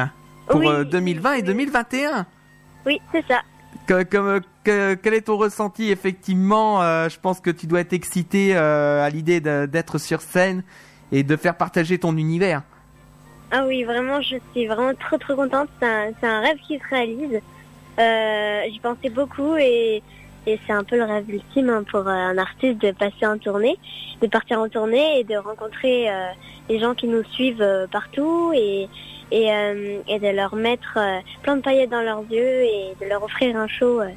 pour 0.46 0.60
Oui. 0.60 0.66
euh, 0.68 0.84
2020 0.84 1.32
et 1.34 1.42
2021. 1.42 2.26
Oui, 2.86 3.00
c'est 3.12 3.24
ça. 3.26 3.40
Que- 3.86 4.40
quel 4.94 5.14
est 5.14 5.22
ton 5.22 5.36
ressenti 5.38 5.90
effectivement 5.90 6.80
Je 7.08 7.18
pense 7.18 7.40
que 7.40 7.50
tu 7.50 7.66
dois 7.66 7.80
être 7.80 7.92
excité 7.94 8.54
à 8.56 9.08
l'idée 9.08 9.40
d'être 9.40 9.98
sur 9.98 10.20
scène 10.20 10.62
et 11.12 11.22
de 11.22 11.36
faire 11.36 11.56
partager 11.56 11.98
ton 11.98 12.16
univers. 12.16 12.62
Ah 13.52 13.64
oui, 13.66 13.84
vraiment, 13.84 14.20
je 14.20 14.36
suis 14.52 14.66
vraiment 14.66 14.94
trop 14.94 15.18
trop 15.18 15.34
contente. 15.34 15.68
C'est 15.80 16.26
un, 16.26 16.40
rêve 16.40 16.58
qui 16.66 16.78
se 16.78 16.84
réalise. 16.88 17.40
Euh, 17.98 18.62
J'y 18.70 18.78
pensais 18.78 19.10
beaucoup 19.10 19.56
et, 19.56 20.02
et 20.46 20.58
c'est 20.66 20.72
un 20.72 20.84
peu 20.84 20.96
le 20.96 21.04
rêve 21.04 21.28
ultime 21.28 21.68
hein, 21.70 21.84
pour 21.90 22.06
euh, 22.06 22.12
un 22.12 22.38
artiste 22.38 22.78
de 22.80 22.92
passer 22.92 23.26
en 23.26 23.38
tournée, 23.38 23.76
de 24.22 24.26
partir 24.28 24.60
en 24.60 24.68
tournée 24.68 25.18
et 25.20 25.24
de 25.24 25.36
rencontrer 25.36 26.08
euh, 26.10 26.28
les 26.68 26.78
gens 26.78 26.94
qui 26.94 27.08
nous 27.08 27.24
suivent 27.32 27.60
euh, 27.62 27.86
partout 27.88 28.52
et, 28.54 28.88
et, 29.32 29.46
et 30.08 30.18
de 30.20 30.28
leur 30.34 30.54
mettre 30.54 30.98
plein 31.42 31.56
de 31.56 31.62
paillettes 31.62 31.90
dans 31.90 32.02
leurs 32.02 32.22
yeux 32.30 32.62
et 32.62 32.94
de 33.00 33.06
leur 33.08 33.22
offrir 33.24 33.56
un 33.56 33.66
show 33.68 34.00
euh, 34.00 34.10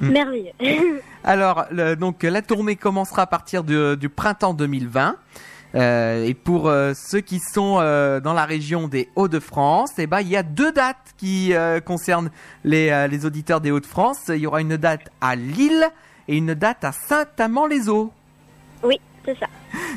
Mm. 0.00 0.08
merveilleux. 0.10 0.50
Alors, 1.24 1.66
le- 1.70 1.94
donc 1.94 2.24
la 2.24 2.42
tournée 2.42 2.74
commencera 2.74 3.22
à 3.22 3.26
partir 3.28 3.62
de- 3.62 3.94
du 3.94 4.08
printemps 4.08 4.52
2020. 4.52 5.14
Euh, 5.74 6.24
et 6.24 6.34
pour 6.34 6.68
euh, 6.68 6.92
ceux 6.94 7.20
qui 7.20 7.40
sont 7.40 7.78
euh, 7.80 8.20
dans 8.20 8.32
la 8.32 8.44
région 8.44 8.86
des 8.86 9.08
Hauts-de-France, 9.16 9.92
eh 9.98 10.06
ben 10.06 10.20
il 10.20 10.28
y 10.28 10.36
a 10.36 10.44
deux 10.44 10.70
dates 10.70 11.14
qui 11.16 11.52
euh, 11.52 11.80
concernent 11.80 12.30
les, 12.62 12.90
euh, 12.90 13.08
les 13.08 13.26
auditeurs 13.26 13.60
des 13.60 13.72
Hauts-de-France. 13.72 14.28
Il 14.28 14.36
y 14.36 14.46
aura 14.46 14.60
une 14.60 14.76
date 14.76 15.10
à 15.20 15.34
Lille 15.34 15.88
et 16.28 16.36
une 16.36 16.54
date 16.54 16.84
à 16.84 16.92
Saint-Amand-les-Eaux. 16.92 18.12
oui, 18.84 19.00
c'est 19.24 19.38
ça. 19.38 19.46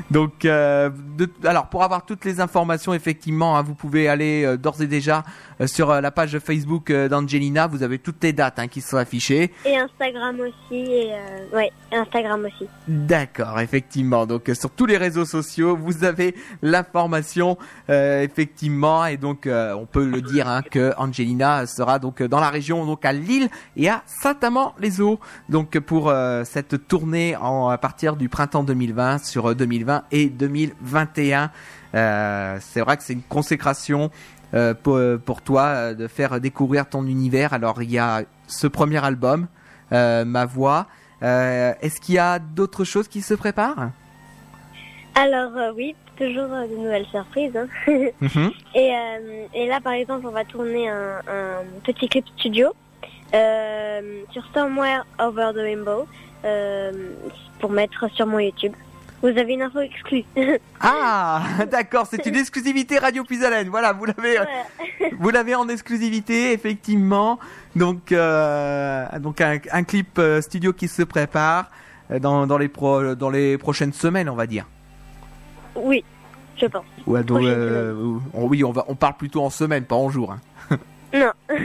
Donc, 0.10 0.46
euh, 0.46 0.90
de- 1.18 1.30
alors 1.44 1.68
pour 1.68 1.84
avoir 1.84 2.06
toutes 2.06 2.24
les 2.26 2.40
informations, 2.40 2.94
effectivement, 2.94 3.58
hein, 3.58 3.62
vous 3.62 3.76
pouvez 3.76 4.08
aller 4.08 4.44
euh, 4.46 4.58
d'ores 4.58 4.82
et 4.82 4.88
déjà 4.88 5.24
euh, 5.60 5.68
sur 5.68 5.90
la 6.02 6.12
page 6.12 6.38
Facebook 6.40 6.92
d'Angelina. 6.92 7.68
Vous 7.68 7.84
avez 7.84 8.00
toutes 8.00 8.24
les 8.24 8.34
dates 8.34 8.60
hein, 8.60 8.68
qui 8.68 8.82
sont 8.82 8.98
affichées. 8.98 9.52
Et 9.66 9.78
Instagram 9.78 10.40
aussi. 10.40 10.80
Et, 10.80 11.12
ouais, 11.54 11.72
Instagram 11.92 12.46
aussi. 12.46 12.68
D'accord, 12.88 13.60
effectivement. 13.60 14.26
Donc 14.26 14.50
sur 14.54 14.70
tous 14.70 14.86
les 14.86 14.98
réseaux 14.98 15.26
sociaux, 15.26 15.76
vous 15.76 16.04
avez 16.04 16.36
l'information 16.62 17.58
effectivement, 17.90 19.06
et 19.06 19.18
donc 19.18 19.48
on 19.48 19.86
peut 19.86 20.06
le 20.06 20.22
dire 20.22 20.48
hein, 20.48 20.62
que 20.62 20.94
Angelina 20.98 21.66
sera 21.66 22.00
donc 22.00 22.22
dans 22.24 22.40
la 22.40 22.50
région, 22.50 22.86
donc 22.86 23.06
à 23.06 23.12
Lille 23.14 23.50
et 23.76 23.90
à 23.90 24.04
Saint-Amand-les-Eaux. 24.06 25.20
Donc 25.50 25.78
pour 25.80 26.14
cette 26.44 26.88
tournée 26.88 27.36
en, 27.36 27.70
à 27.70 27.78
partir 27.78 28.16
du 28.16 28.30
printemps 28.30 28.64
2020 28.64 29.17
sur 29.18 29.50
euh, 29.52 29.56
2020 29.56 30.04
et 30.12 30.28
2021, 30.30 31.52
euh, 31.96 32.58
c'est 32.62 32.82
vrai 32.82 32.98
que 32.98 33.04
c'est 33.04 33.14
une 33.14 33.22
consécration. 33.24 34.10
euh, 34.54 34.74
pour, 34.74 34.98
pour 35.26 35.42
toi 35.42 35.64
euh, 35.66 35.94
de 35.94 36.08
faire 36.08 36.40
découvrir 36.40 36.88
ton 36.88 37.06
univers. 37.06 37.52
Alors 37.54 37.82
il 37.84 37.92
y 37.92 38.00
a 38.00 38.22
ce 38.48 38.66
premier 38.68 39.04
album, 39.04 39.48
euh, 39.92 40.24
Ma 40.24 40.46
Voix, 40.46 40.88
euh, 41.22 41.74
Est-ce 41.82 42.00
qu'il 42.00 42.16
y 42.16 42.20
a 42.20 42.40
d'autres 42.40 42.86
choses 42.86 43.08
qui 43.10 43.22
se 43.22 43.34
préparent? 43.34 43.90
Alors 45.16 45.52
euh, 45.58 45.72
oui, 45.76 45.96
toujours 46.16 46.48
euh, 46.54 46.68
de 46.68 46.76
nouvelles 46.78 47.06
surprises. 47.12 47.58
hein. 47.58 47.68
Mhm. 48.22 48.52
Et, 48.76 48.94
euh, 48.96 49.46
et 49.54 49.68
là, 49.68 49.80
par 49.82 49.94
exemple, 49.94 50.26
on 50.28 50.32
va 50.32 50.46
tourner 50.46 50.88
un, 50.90 51.18
un 51.28 51.64
petit 51.84 52.08
clip 52.08 52.26
studio 52.38 52.70
euh, 53.34 54.22
sur 54.32 54.44
Somewhere 54.54 55.04
Over 55.20 55.52
the 55.54 55.58
Rainbow 55.60 56.08
euh, 56.46 56.92
pour 57.60 57.72
mettre 57.72 58.10
sur 58.14 58.28
mon 58.28 58.40
YouTube. 58.40 58.74
Vous 59.22 59.30
avez 59.30 59.54
une 59.54 59.64
info 59.64 59.80
exclue. 59.80 60.24
Ah, 60.80 61.42
d'accord, 61.72 62.06
c'est 62.10 62.26
une 62.28 62.36
exclusivité 62.36 63.00
Radio 63.00 63.24
Puisalène. 63.24 63.70
Voilà, 63.70 63.92
vous 63.94 64.06
l'avez, 64.06 64.38
euh, 64.40 64.44
Ouais. 65.02 65.12
vous 65.20 65.30
l'avez 65.32 65.56
en 65.56 65.68
exclusivité, 65.70 66.54
effectivement. 66.54 67.40
Donc, 67.76 68.12
euh, 68.12 69.06
donc 69.20 69.42
un, 69.42 69.58
un 69.72 69.84
clip 69.84 70.20
euh, 70.20 70.40
studio 70.42 70.72
qui 70.74 70.88
se 70.88 71.02
prépare 71.02 71.72
dans, 72.22 72.46
dans 72.46 72.58
les 72.60 72.68
pro, 72.70 73.16
dans 73.16 73.30
les 73.32 73.58
prochaines 73.58 73.94
semaines, 73.94 74.30
on 74.30 74.36
va 74.36 74.46
dire. 74.46 74.66
Oui, 75.76 76.04
je 76.56 76.68
pense. 76.68 76.86
Ouais, 77.08 77.24
donc, 77.24 77.42
euh, 77.44 77.94
oui, 78.34 78.64
on 78.64 78.72
va, 78.72 78.86
on 78.88 78.96
parle 78.96 79.16
plutôt 79.18 79.44
en 79.44 79.50
semaine, 79.50 79.84
pas 79.86 79.96
en 79.96 80.10
jour. 80.10 80.32
hein. 80.34 80.78
Non. 81.14 81.32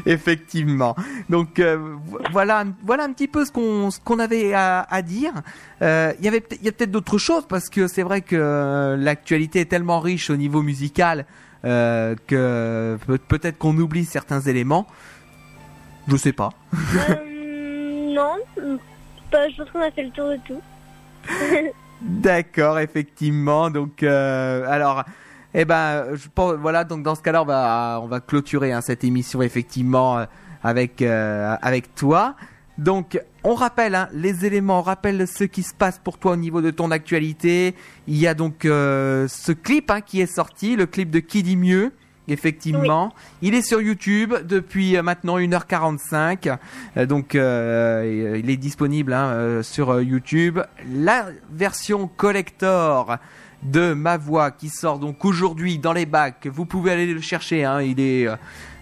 Effectivement. 0.06 0.94
Donc 1.28 1.58
euh, 1.58 1.76
vo- 2.04 2.20
voilà, 2.32 2.64
voilà 2.84 3.04
un 3.04 3.12
petit 3.12 3.28
peu 3.28 3.44
ce 3.44 3.52
qu'on 3.52 3.90
ce 3.90 4.00
qu'on 4.00 4.18
avait 4.18 4.52
à, 4.54 4.86
à 4.90 5.02
dire. 5.02 5.32
Euh, 5.82 6.12
Il 6.18 6.24
y 6.24 6.28
avait 6.28 6.42
il 6.60 6.64
y 6.64 6.68
a 6.68 6.72
peut-être 6.72 6.90
d'autres 6.90 7.18
choses 7.18 7.46
parce 7.48 7.68
que 7.68 7.86
c'est 7.88 8.02
vrai 8.02 8.20
que 8.20 8.36
euh, 8.36 8.96
l'actualité 8.96 9.60
est 9.60 9.66
tellement 9.70 10.00
riche 10.00 10.30
au 10.30 10.36
niveau 10.36 10.62
musical 10.62 11.26
euh, 11.64 12.14
que 12.26 12.98
peut- 13.06 13.18
peut-être 13.18 13.58
qu'on 13.58 13.76
oublie 13.78 14.04
certains 14.04 14.40
éléments. 14.40 14.86
Je 16.08 16.16
sais 16.16 16.32
pas. 16.32 16.50
Euh, 17.10 18.14
non, 18.14 18.36
pas- 19.30 19.48
je 19.48 19.56
pense 19.58 19.70
qu'on 19.70 19.80
a 19.82 19.90
fait 19.90 20.02
le 20.04 20.10
tour 20.10 20.28
de 20.30 20.38
tout. 20.46 20.60
D'accord, 22.02 22.78
effectivement. 22.78 23.68
Donc, 23.70 24.02
euh, 24.02 24.64
alors, 24.66 25.04
eh 25.54 25.64
ben, 25.64 26.14
je 26.14 26.28
pense, 26.32 26.54
voilà. 26.54 26.84
Donc, 26.84 27.02
dans 27.02 27.14
ce 27.14 27.22
cas-là, 27.22 27.42
on 27.42 27.46
va, 27.46 28.00
on 28.02 28.06
va 28.06 28.20
clôturer 28.20 28.72
hein, 28.72 28.80
cette 28.80 29.04
émission 29.04 29.42
effectivement 29.42 30.18
euh, 30.18 30.24
avec 30.62 31.02
euh, 31.02 31.56
avec 31.60 31.94
toi. 31.94 32.36
Donc, 32.78 33.20
on 33.44 33.54
rappelle 33.54 33.94
hein, 33.94 34.08
les 34.12 34.46
éléments, 34.46 34.78
on 34.78 34.82
rappelle 34.82 35.26
ce 35.26 35.44
qui 35.44 35.62
se 35.62 35.74
passe 35.74 35.98
pour 35.98 36.18
toi 36.18 36.32
au 36.32 36.36
niveau 36.36 36.62
de 36.62 36.70
ton 36.70 36.90
actualité. 36.90 37.74
Il 38.06 38.16
y 38.16 38.26
a 38.26 38.34
donc 38.34 38.64
euh, 38.64 39.28
ce 39.28 39.52
clip 39.52 39.90
hein, 39.90 40.00
qui 40.00 40.20
est 40.20 40.32
sorti, 40.32 40.76
le 40.76 40.86
clip 40.86 41.10
de 41.10 41.20
Qui 41.20 41.42
dit 41.42 41.56
mieux. 41.56 41.92
Effectivement, 42.30 43.12
il 43.42 43.54
est 43.54 43.62
sur 43.62 43.80
YouTube 43.80 44.34
depuis 44.44 44.96
euh, 44.96 45.02
maintenant 45.02 45.36
1h45. 45.38 46.56
Euh, 46.96 47.06
donc 47.06 47.34
euh, 47.34 48.38
il 48.40 48.48
est 48.50 48.56
disponible 48.56 49.12
hein, 49.12 49.62
sur 49.62 50.00
YouTube. 50.00 50.60
La 50.94 51.26
version 51.52 52.08
collector 52.08 53.16
de 53.62 53.92
ma 53.92 54.16
voix 54.16 54.50
qui 54.50 54.68
sort 54.68 54.98
donc 54.98 55.24
aujourd'hui 55.24 55.78
dans 55.78 55.92
les 55.92 56.06
bacs. 56.06 56.46
Vous 56.46 56.64
pouvez 56.64 56.92
aller 56.92 57.06
le 57.06 57.20
chercher, 57.20 57.64
hein, 57.64 57.82
il 57.82 58.00
est 58.00 58.28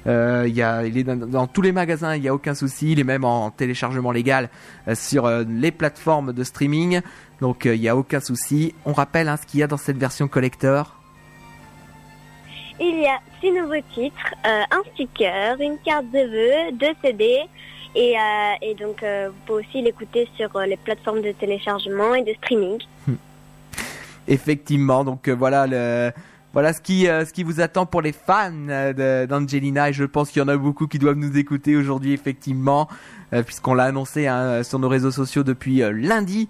euh, 0.09 0.45
il, 0.49 0.55
y 0.55 0.63
a, 0.63 0.85
il 0.85 0.97
est 0.97 1.05
dans, 1.05 1.47
tous 1.47 1.63
les 1.63 1.73
magasins, 1.73 2.15
il 2.17 2.23
n'y 2.23 2.29
a 2.29 2.35
aucun 2.35 2.55
souci. 2.55 2.93
Il 2.93 3.01
est 3.01 3.05
même 3.05 3.25
en 3.25 3.51
téléchargement 3.51 4.11
légal 4.11 4.49
euh, 4.87 4.95
sur 4.95 5.27
euh, 5.27 5.45
les 5.47 5.71
plateformes 5.71 6.33
de 6.33 6.45
streaming. 6.45 7.01
Donc 7.41 7.67
il 7.67 7.81
n'y 7.81 7.89
a 7.89 7.97
aucun 7.97 8.21
souci. 8.21 8.75
On 8.85 8.93
rappelle 8.93 9.29
hein, 9.29 9.37
ce 9.37 9.47
qu'il 9.47 9.61
y 9.61 9.63
a 9.63 9.67
dans 9.67 9.77
cette 9.77 9.99
version 9.99 10.27
collector. 10.29 10.95
Il 12.81 13.01
y 13.01 13.07
a 13.07 13.19
six 13.41 13.51
nouveaux 13.51 13.83
titres, 13.93 14.35
un 14.45 14.83
sticker, 14.95 15.61
une 15.61 15.79
carte 15.85 16.07
de 16.13 16.21
vœux, 16.21 16.73
deux 16.75 16.95
CD. 17.03 17.41
Et, 17.97 18.15
et 18.63 18.75
donc 18.75 19.03
vous 19.03 19.35
pouvez 19.47 19.67
aussi 19.67 19.83
l'écouter 19.83 20.29
sur 20.37 20.57
les 20.61 20.77
plateformes 20.77 21.21
de 21.21 21.33
téléchargement 21.33 22.15
et 22.15 22.23
de 22.23 22.33
streaming. 22.35 22.79
Effectivement, 24.29 25.05
donc 25.05 25.29
voilà 25.29 25.67
le 25.67 26.13
voilà 26.55 26.73
ce 26.73 26.81
qui, 26.81 27.07
euh, 27.07 27.27
ce 27.27 27.33
qui 27.33 27.43
vous 27.43 27.61
attend 27.61 27.85
pour 27.85 28.01
les 28.01 28.13
fans 28.13 28.53
euh, 28.69 29.27
d'Angelina 29.27 29.91
et 29.91 29.93
je 29.93 30.05
pense 30.05 30.31
qu'il 30.31 30.41
y 30.41 30.45
en 30.45 30.49
a 30.49 30.57
beaucoup 30.57 30.87
qui 30.87 30.99
doivent 30.99 31.17
nous 31.17 31.37
écouter 31.37 31.77
aujourd'hui 31.77 32.15
effectivement 32.15 32.89
euh, 33.35 33.43
puisqu'on 33.43 33.75
l'a 33.75 33.85
annoncé 33.85 34.27
hein, 34.27 34.63
sur 34.63 34.79
nos 34.79 34.89
réseaux 34.89 35.11
sociaux 35.11 35.43
depuis 35.43 35.83
lundi 35.93 36.49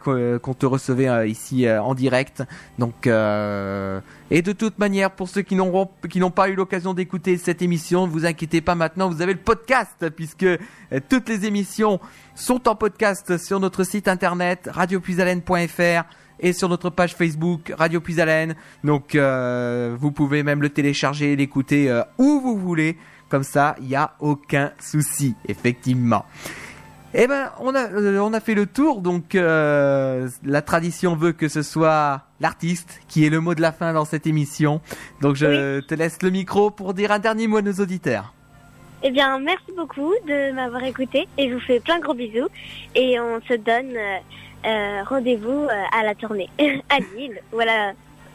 qu'on 0.00 0.54
te 0.54 0.64
recevait 0.64 1.28
ici 1.28 1.68
en 1.68 1.94
direct. 1.94 2.42
Donc 2.78 3.06
et 3.06 4.42
de 4.42 4.52
toute 4.52 4.78
manière 4.78 5.10
pour 5.10 5.28
ceux 5.28 5.42
qui 5.42 5.56
n'ont 5.56 5.90
qui 6.08 6.20
n'ont 6.20 6.30
pas 6.30 6.48
eu 6.48 6.54
l'occasion 6.54 6.94
d'écouter 6.94 7.36
cette 7.36 7.60
émission, 7.60 8.06
ne 8.06 8.12
vous 8.12 8.24
inquiétez 8.24 8.62
pas 8.62 8.74
maintenant, 8.74 9.10
vous 9.10 9.20
avez 9.20 9.34
le 9.34 9.40
podcast 9.40 10.08
puisque 10.16 10.46
toutes 11.10 11.28
les 11.28 11.44
émissions 11.44 12.00
sont 12.34 12.66
en 12.66 12.74
podcast 12.74 13.36
sur 13.36 13.60
notre 13.60 13.84
site 13.84 14.08
internet 14.08 14.70
radiopuisalène.fr 14.72 16.04
et 16.40 16.52
sur 16.52 16.68
notre 16.68 16.90
page 16.90 17.14
Facebook 17.14 17.72
Radio 17.76 18.00
Puisalène. 18.00 18.54
Donc 18.82 19.14
euh, 19.14 19.96
vous 19.98 20.12
pouvez 20.12 20.42
même 20.42 20.62
le 20.62 20.70
télécharger, 20.70 21.36
l'écouter 21.36 21.90
euh, 21.90 22.02
où 22.18 22.40
vous 22.40 22.58
voulez. 22.58 22.96
Comme 23.28 23.42
ça, 23.42 23.74
il 23.80 23.88
n'y 23.88 23.96
a 23.96 24.12
aucun 24.20 24.72
souci, 24.78 25.34
effectivement. 25.48 26.24
Eh 27.14 27.26
ben, 27.26 27.50
on 27.58 27.74
a, 27.74 27.88
euh, 27.90 28.18
on 28.18 28.32
a 28.32 28.40
fait 28.40 28.54
le 28.54 28.66
tour, 28.66 29.00
donc 29.00 29.34
la 29.34 30.62
tradition 30.64 31.16
veut 31.16 31.32
que 31.32 31.48
ce 31.48 31.62
soit 31.62 32.22
l'artiste 32.40 33.00
qui 33.08 33.24
est 33.24 33.30
le 33.30 33.40
mot 33.40 33.54
de 33.54 33.62
la 33.62 33.72
fin 33.72 33.92
dans 33.92 34.04
cette 34.04 34.26
émission. 34.26 34.80
Donc 35.20 35.36
je 35.36 35.80
te 35.80 35.94
laisse 35.94 36.22
le 36.22 36.30
micro 36.30 36.70
pour 36.70 36.92
dire 36.94 37.12
un 37.12 37.18
dernier 37.18 37.46
mot 37.46 37.56
à 37.56 37.62
nos 37.62 37.72
auditeurs. 37.72 38.34
Eh 39.06 39.10
bien, 39.10 39.38
merci 39.38 39.70
beaucoup 39.76 40.14
de 40.26 40.52
m'avoir 40.52 40.82
écouté 40.84 41.28
et 41.36 41.50
je 41.50 41.54
vous 41.54 41.60
fais 41.60 41.78
plein 41.78 41.98
de 41.98 42.02
gros 42.02 42.14
bisous 42.14 42.48
et 42.94 43.20
on 43.20 43.38
se 43.42 43.52
donne 43.52 43.92
rendez-vous 45.04 45.64
euh, 45.64 45.82
à 45.92 46.02
la 46.02 46.14
tournée 46.14 46.48
à 46.58 46.98
Lille. 47.16 47.40
Voilà. 47.52 47.92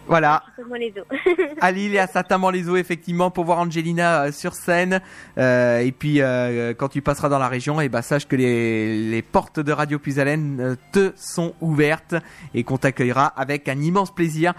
Voilà. 0.08 0.42
à 1.62 1.72
Lille 1.72 1.94
et 1.94 2.00
à 2.00 2.08
Saint-Amand-les-Eaux, 2.08 2.78
effectivement, 2.78 3.30
pour 3.30 3.46
voir 3.46 3.60
Angelina 3.60 4.24
euh, 4.24 4.32
sur 4.32 4.56
scène. 4.56 5.02
et 5.38 5.94
puis, 5.98 6.20
quand 6.78 6.88
tu 6.88 7.04
passeras 7.04 7.30
dans 7.30 7.38
la 7.38 7.48
région, 7.48 7.80
et 7.80 7.86
eh 7.86 7.90
ben, 7.90 8.02
sache 8.02 8.28
que 8.28 8.36
les, 8.36 9.12
les 9.12 9.22
portes 9.22 9.60
de 9.60 9.72
Radio 9.72 10.00
Puisalène 10.00 10.78
te 10.92 11.12
sont 11.16 11.54
ouvertes 11.62 12.16
et 12.56 12.64
qu'on 12.64 12.78
t'accueillera 12.78 13.28
avec 13.28 13.70
un 13.70 13.80
immense 13.80 14.14
plaisir. 14.14 14.54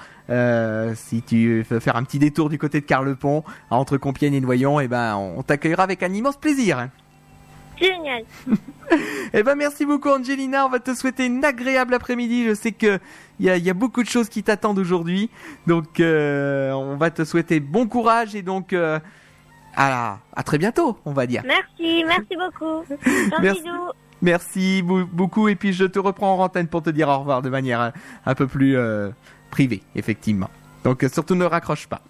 si 0.95 1.23
tu 1.23 1.63
veux 1.69 1.81
faire 1.81 1.97
un 1.97 2.05
petit 2.05 2.21
détour 2.21 2.49
du 2.49 2.59
côté 2.59 2.81
de 2.81 2.87
Carlepont, 2.87 3.43
entre 3.71 3.97
Compiègne 3.97 4.35
et 4.35 4.41
Noyon, 4.41 4.81
et 4.81 4.85
eh 4.85 4.89
ben, 4.89 5.17
on 5.17 5.43
t'accueillera 5.43 5.83
avec 5.83 6.05
un 6.05 6.13
immense 6.15 6.37
plaisir. 6.37 6.89
Génial. 7.81 8.25
eh 9.33 9.43
ben 9.43 9.55
merci 9.55 9.87
beaucoup 9.87 10.09
Angelina, 10.09 10.67
on 10.67 10.69
va 10.69 10.81
te 10.81 10.95
souhaiter 10.95 11.27
une 11.27 11.45
agréable 11.45 11.95
après-midi. 11.95 12.45
Je 12.45 12.55
sais 12.55 12.73
que 12.73 12.99
il 13.39 13.47
y 13.47 13.71
a, 13.71 13.75
beaucoup 13.75 14.03
de 14.03 14.09
choses 14.09 14.29
qui 14.29 14.43
t'attendent 14.43 14.79
aujourd'hui, 14.79 15.31
donc 15.67 15.99
euh, 15.99 16.73
on 16.73 16.97
va 16.97 17.11
te 17.11 17.25
souhaiter 17.25 17.59
bon 17.59 17.87
courage 17.87 18.35
et 18.35 18.43
donc 18.43 18.75
euh, 18.75 18.99
à, 19.75 20.19
à 20.37 20.43
très 20.43 20.59
bientôt, 20.59 20.99
on 21.07 21.13
va 21.13 21.27
dire. 21.27 21.43
Merci, 21.47 22.05
merci 22.05 22.37
beaucoup. 22.37 22.85
merci. 23.41 23.63
Merci 24.23 24.83
beaucoup 24.83 25.49
et 25.49 25.55
puis 25.55 25.73
je 25.73 25.85
te 25.85 25.99
reprends 25.99 26.35
en 26.35 26.45
antenne 26.45 26.69
pour 26.69 26.83
te 26.83 26.91
dire 26.91 27.09
au 27.09 27.21
revoir 27.21 27.41
de 27.41 27.49
manière 27.49 27.93
un, 28.27 28.35
peu 28.35 28.47
plus 28.47 28.77
euh, 28.77 29.09
privée, 29.51 29.83
effectivement. 29.95 30.51
Donc 30.85 31.07
surtout 31.11 31.35
ne 31.35 31.47
raccroche 31.47 31.87
pas. 31.87 32.03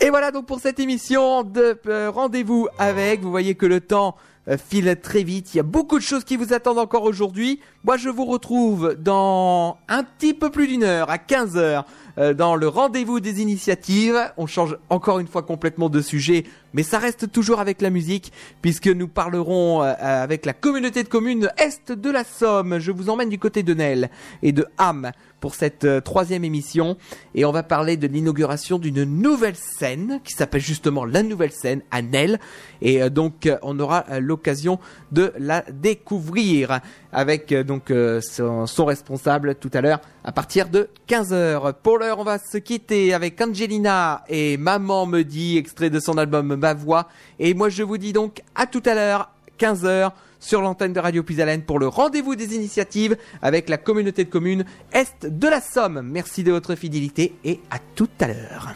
Et 0.00 0.10
voilà 0.10 0.30
donc 0.30 0.46
pour 0.46 0.60
cette 0.60 0.78
émission 0.78 1.42
de 1.42 1.76
euh, 1.88 2.08
rendez-vous 2.08 2.68
avec. 2.78 3.20
Vous 3.20 3.30
voyez 3.30 3.56
que 3.56 3.66
le 3.66 3.80
temps 3.80 4.14
euh, 4.46 4.56
file 4.56 4.96
très 5.02 5.24
vite. 5.24 5.52
Il 5.54 5.56
y 5.56 5.60
a 5.60 5.64
beaucoup 5.64 5.98
de 5.98 6.04
choses 6.04 6.22
qui 6.22 6.36
vous 6.36 6.52
attendent 6.52 6.78
encore 6.78 7.02
aujourd'hui. 7.02 7.58
Moi, 7.82 7.96
je 7.96 8.08
vous 8.08 8.24
retrouve 8.24 8.94
dans 8.94 9.76
un 9.88 10.04
petit 10.04 10.34
peu 10.34 10.50
plus 10.50 10.68
d'une 10.68 10.84
heure, 10.84 11.10
à 11.10 11.18
15 11.18 11.56
heures, 11.56 11.84
euh, 12.16 12.32
dans 12.32 12.54
le 12.54 12.68
rendez-vous 12.68 13.18
des 13.18 13.42
initiatives. 13.42 14.16
On 14.36 14.46
change 14.46 14.78
encore 14.88 15.18
une 15.18 15.26
fois 15.26 15.42
complètement 15.42 15.88
de 15.88 16.00
sujet, 16.00 16.44
mais 16.74 16.84
ça 16.84 17.00
reste 17.00 17.32
toujours 17.32 17.58
avec 17.58 17.82
la 17.82 17.90
musique, 17.90 18.32
puisque 18.62 18.86
nous 18.86 19.08
parlerons 19.08 19.80
avec 19.80 20.46
la 20.46 20.52
communauté 20.52 21.02
de 21.02 21.08
communes 21.08 21.50
Est 21.58 21.90
de 21.90 22.10
la 22.10 22.22
Somme. 22.22 22.78
Je 22.78 22.92
vous 22.92 23.10
emmène 23.10 23.30
du 23.30 23.38
côté 23.40 23.64
de 23.64 23.74
Nel 23.74 24.10
et 24.44 24.52
de 24.52 24.64
Ham 24.78 25.10
pour 25.40 25.54
cette 25.54 25.84
euh, 25.84 26.00
troisième 26.00 26.44
émission. 26.44 26.96
Et 27.34 27.44
on 27.44 27.52
va 27.52 27.62
parler 27.62 27.96
de 27.96 28.06
l'inauguration 28.06 28.78
d'une 28.78 29.04
nouvelle 29.04 29.56
scène 29.56 30.20
qui 30.24 30.32
s'appelle 30.32 30.60
justement 30.60 31.04
la 31.04 31.22
nouvelle 31.22 31.52
scène 31.52 31.82
à 31.90 32.02
Nel. 32.02 32.38
Et 32.82 33.02
euh, 33.02 33.10
donc 33.10 33.46
euh, 33.46 33.58
on 33.62 33.78
aura 33.80 34.04
l'occasion 34.20 34.78
de 35.12 35.32
la 35.38 35.62
découvrir 35.72 36.80
avec 37.12 37.54
donc 37.54 37.92
son, 38.20 38.66
son, 38.66 38.84
responsable 38.84 39.54
tout 39.54 39.70
à 39.72 39.80
l'heure 39.80 40.00
à 40.24 40.32
partir 40.32 40.68
de 40.68 40.88
15h. 41.08 41.72
Pour 41.82 41.98
l'heure 41.98 42.18
on 42.18 42.24
va 42.24 42.38
se 42.38 42.58
quitter 42.58 43.14
avec 43.14 43.40
Angelina 43.40 44.24
et 44.28 44.56
Maman 44.56 45.06
me 45.06 45.22
dit 45.22 45.56
extrait 45.56 45.90
de 45.90 46.00
son 46.00 46.18
album 46.18 46.56
Ma 46.56 46.74
voix. 46.74 47.08
Et 47.38 47.54
moi 47.54 47.68
je 47.68 47.82
vous 47.82 47.98
dis 47.98 48.12
donc 48.12 48.42
à 48.54 48.66
tout 48.66 48.82
à 48.84 48.94
l'heure 48.94 49.30
15h 49.58 50.12
sur 50.40 50.62
l'antenne 50.62 50.92
de 50.92 51.00
Radio 51.00 51.22
Puisalène 51.22 51.62
pour 51.62 51.78
le 51.78 51.88
rendez-vous 51.88 52.36
des 52.36 52.54
initiatives 52.54 53.16
avec 53.42 53.68
la 53.68 53.78
communauté 53.78 54.24
de 54.24 54.30
communes 54.30 54.64
Est 54.92 55.26
de 55.26 55.48
la 55.48 55.60
Somme. 55.60 56.00
Merci 56.02 56.44
de 56.44 56.52
votre 56.52 56.74
fidélité 56.74 57.34
et 57.44 57.60
à 57.70 57.78
tout 57.94 58.08
à 58.20 58.28
l'heure. 58.28 58.74